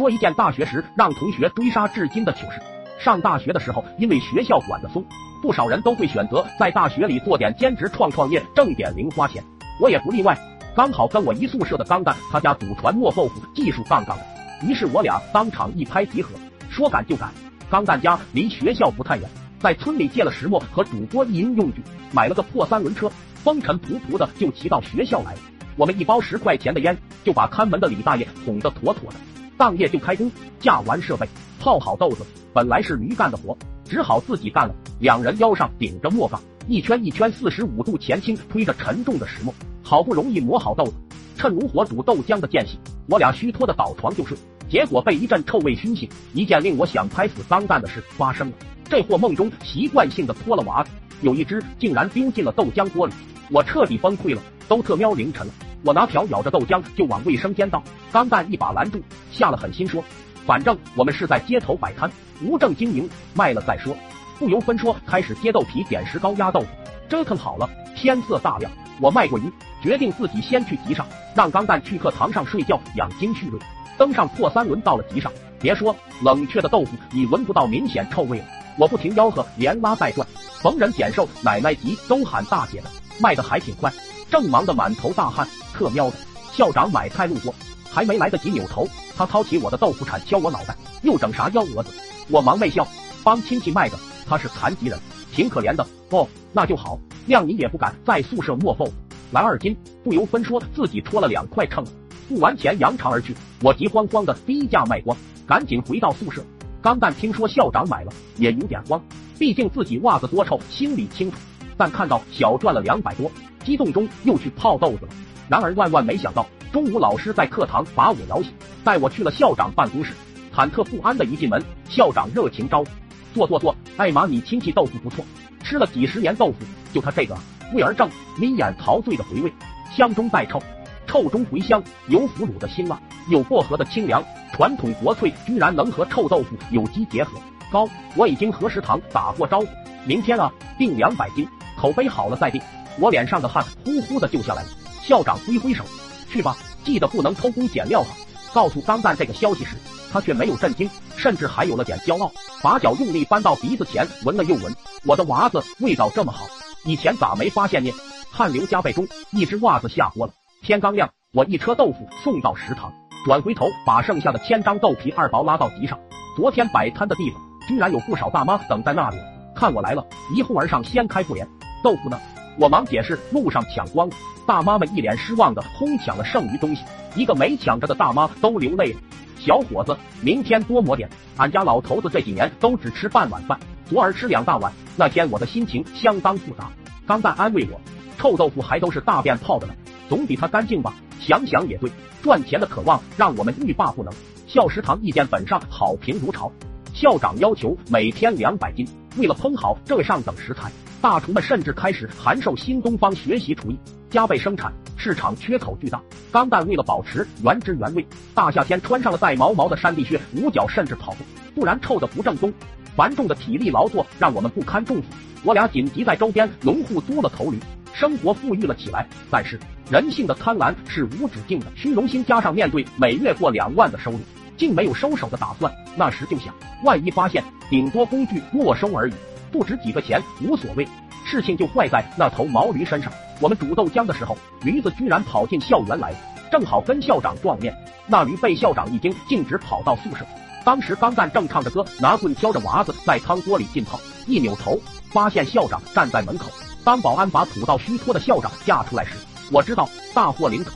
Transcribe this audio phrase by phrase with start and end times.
[0.00, 2.58] 说一件大学时让同学追杀至今的糗事。
[2.98, 5.04] 上大学的时候，因为学校管得松，
[5.42, 9.44] 不少人都会选择在大学里做点兼职创创业，挣点零花钱。
[9.78, 10.38] 我也不例外。
[10.74, 14.24] 刚好跟我一宿舍的钢蛋，他家祖传磨豆腐技术杠杠的，
[14.66, 16.30] 于是我俩当场一拍即合，
[16.70, 17.30] 说赶就赶。
[17.68, 19.28] 钢蛋家离学校不太远，
[19.58, 23.12] 在村里借了石磨和煮锅银用具，买了个破三轮车，
[23.44, 25.34] 风尘仆仆的就骑到学校来。
[25.76, 29.18] 我们一包十块钱的烟，就把看门的李大爷哄得妥妥的。
[29.60, 32.24] 当夜就开工，架完设备，泡好豆子。
[32.54, 34.74] 本来是驴干的活，只好自己干了。
[35.00, 40.94] 两人腰上顶着磨杠，一圈一圈四十五度前倾推着沉重的石磨，好不容易磨好豆子，
[41.36, 44.34] 趁炉火煮豆浆的间隙，我俩虚脱的倒床就睡。
[44.66, 48.54] 结果被一阵臭味熏醒，一件令我想拍死脏蛋的事发生了。
[48.88, 50.90] 这货梦中习惯性的脱了袜子，
[51.20, 53.12] 有一只竟然丢进了豆浆锅里，
[53.50, 55.52] 我彻底崩溃了，都特喵凌晨了。
[55.82, 59.00] 我拿瓢舀着豆浆就往卫生间倒，钢蛋一把拦住，
[59.32, 60.04] 下了狠心说
[60.46, 62.10] ：“反正我们是在街头摆摊，
[62.42, 63.96] 无证经营，卖了再说。”
[64.38, 66.66] 不由分说，开始接豆皮、点石膏、压豆腐。
[67.08, 73.58] 折腾好了，天色大亮，我卖过鱼，决定自己先去集上，让钢蛋去课堂上睡觉养精蓄锐。
[73.98, 78.44] 登上破三轮到了集上，别说冷却的豆腐，你闻不到明显臭味了。
[78.78, 80.26] 我不停吆喝，连拉带拽，
[80.62, 83.92] 逢人捡瘦奶奶急都喊大姐的，卖的还挺快。
[84.30, 85.46] 正忙得满头大汗。
[85.74, 86.16] 特喵的！
[86.52, 87.54] 校长买菜路过，
[87.90, 88.86] 还没来得及扭头，
[89.16, 91.90] 他掏起我的豆腐铲敲我脑袋，又整啥幺蛾子？
[92.28, 92.86] 我忙媚笑，
[93.22, 94.98] 帮亲戚卖的，他是残疾人，
[95.32, 95.86] 挺可怜的。
[96.10, 98.92] 哦，那就好，谅你也不敢在宿舍磨豆腐，
[99.30, 99.76] 来二斤。
[100.02, 101.84] 不由分说，自己戳了两块秤，
[102.28, 103.34] 付完钱扬长而去。
[103.62, 106.44] 我急慌慌的低价卖光，赶紧回到宿舍。
[106.82, 109.00] 钢蛋听说校长买了，也有点慌，
[109.38, 111.38] 毕竟自己袜子多臭，心里清楚。
[111.76, 113.30] 但看到小赚了两百多，
[113.70, 115.12] 激动中又去泡豆子了。
[115.48, 120.12] 然而万万没想到，中午老师在课堂把我摇醒，带我去了校长办公室。
[120.52, 122.90] 忐忑不安的一进门，校长热情招呼
[123.32, 125.24] ：“坐坐坐，艾玛，你亲戚豆腐不错，
[125.62, 126.56] 吃了几十年豆腐，
[126.92, 127.38] 就他这个
[127.72, 129.52] 味儿正，眯眼陶醉的回味，
[129.94, 130.60] 香中带臭，
[131.06, 134.20] 臭中回香，有腐乳的辛辣，有薄荷的清凉，
[134.52, 137.38] 传统国粹居然能和臭豆腐有机结合。
[137.70, 139.68] 高，我已经和食堂打过招呼，
[140.04, 142.60] 明天啊订两百斤，口碑好了再订。
[142.98, 144.68] 我脸上的汗呼呼的就下来了。”
[145.02, 145.84] 校长挥挥手，
[146.30, 148.08] 去吧，记得不能偷工减料哈。
[148.52, 149.76] 告诉钢蛋这个消息时，
[150.12, 152.30] 他却没有震惊，甚至还有了点骄傲，
[152.62, 154.74] 把脚用力搬到鼻子前闻了又闻。
[155.04, 156.46] 我的娃子味道这么好，
[156.84, 157.90] 以前咋没发现呢？
[158.30, 160.32] 汗流浃背中，一只袜子下锅了。
[160.62, 162.92] 天刚亮，我一车豆腐送到食堂，
[163.24, 165.98] 转回头把剩下的千张豆皮二薄拉到集上。
[166.36, 169.16] 昨天摆摊的地方，居然有不少大妈等在那里，
[169.54, 171.48] 看我来了，一哄而上掀开布帘。
[171.82, 172.20] 豆腐呢？
[172.58, 174.16] 我忙解释，路上抢光了。
[174.46, 176.82] 大妈们一脸失望的哄抢了剩余东西，
[177.14, 179.00] 一个没抢着的大妈都流泪了。
[179.38, 181.08] 小伙子，明天多抹点。
[181.36, 184.70] 俺家老头子这几年都只吃半碗饭，昨儿吃两大碗。
[184.96, 186.70] 那天我的心情相当复杂。
[187.06, 187.80] 钢蛋安慰我，
[188.18, 189.74] 臭豆腐还都是大便泡的呢，
[190.08, 190.92] 总比它干净吧？
[191.18, 191.90] 想想也对，
[192.22, 194.12] 赚钱的渴望让我们欲罢不能。
[194.46, 196.50] 校食堂意见本上好评如潮，
[196.92, 198.86] 校长要求每天两百斤。
[199.16, 200.70] 为了烹好这上等食材。
[201.00, 203.78] 大厨们甚至开始函授新东方学习厨艺，
[204.10, 205.98] 加倍生产，市场缺口巨大。
[206.30, 211.24] 钢蛋为了保持原汁原味，大夏天穿上了带毛毛的山地靴，捂脚甚至跑步，
[211.54, 212.52] 不然臭的不正宗。
[212.94, 215.04] 繁重的体力劳作让我们不堪重负，
[215.42, 217.58] 我俩紧急在周边农户租了头驴，
[217.94, 219.08] 生活富裕了起来。
[219.30, 219.58] 但是
[219.90, 224.18] 人性的贪婪是无止境的，虚荣心加上面对每月过两万的收入，
[224.58, 225.72] 竟没有收手的打算。
[225.96, 229.14] 那时就想，万一发现，顶多工具没收而已。
[229.50, 230.86] 不值几个钱无所谓，
[231.24, 233.12] 事情就坏在那头毛驴身上。
[233.40, 236.14] 我们煮豆浆的时候，驴子居然跑进校园来，
[236.50, 237.74] 正好跟校长撞面。
[238.06, 240.26] 那驴被校长一惊，径直跑到宿舍。
[240.64, 243.98] 当时钢蛋正唱着歌，拿棍挑着娃子在汤锅里浸泡。
[244.26, 244.78] 一扭头，
[245.10, 246.50] 发现校长站在门口。
[246.84, 249.12] 当保安把土到虚脱的校长架出来时，
[249.50, 250.72] 我知道大祸临头。